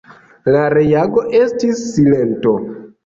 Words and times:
La 0.53 0.63
reago 0.75 1.25
estis 1.41 1.83
silento. 1.93 2.57